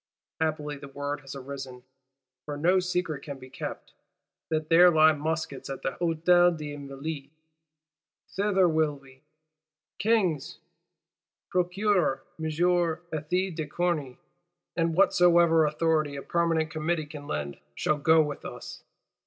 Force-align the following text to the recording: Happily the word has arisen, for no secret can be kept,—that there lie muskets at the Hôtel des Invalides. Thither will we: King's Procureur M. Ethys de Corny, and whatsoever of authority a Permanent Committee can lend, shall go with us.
Happily 0.39 0.77
the 0.77 0.87
word 0.87 1.21
has 1.21 1.35
arisen, 1.35 1.83
for 2.45 2.57
no 2.57 2.79
secret 2.79 3.21
can 3.21 3.37
be 3.37 3.51
kept,—that 3.51 4.67
there 4.67 4.89
lie 4.89 5.13
muskets 5.13 5.69
at 5.69 5.83
the 5.83 5.91
Hôtel 6.01 6.57
des 6.57 6.73
Invalides. 6.73 7.29
Thither 8.35 8.67
will 8.67 8.95
we: 8.95 9.21
King's 9.99 10.57
Procureur 11.51 12.23
M. 12.39 12.45
Ethys 12.45 13.53
de 13.55 13.67
Corny, 13.67 14.17
and 14.75 14.95
whatsoever 14.95 15.67
of 15.67 15.75
authority 15.75 16.15
a 16.15 16.23
Permanent 16.23 16.71
Committee 16.71 17.05
can 17.05 17.27
lend, 17.27 17.59
shall 17.75 17.97
go 17.99 18.23
with 18.23 18.43
us. 18.43 18.81